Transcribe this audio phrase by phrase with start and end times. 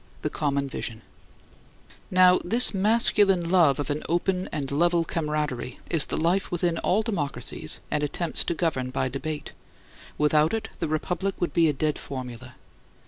[0.23, 1.03] THE COMMON VISION
[2.09, 7.03] Now this masculine love of an open and level camaraderie is the life within all
[7.03, 9.53] democracies and attempts to govern by debate;
[10.17, 12.55] without it the republic would be a dead formula.